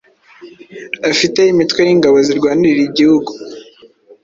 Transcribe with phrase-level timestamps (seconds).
[1.11, 3.31] afite imitwe y’ingabo zirwanirira igihugu.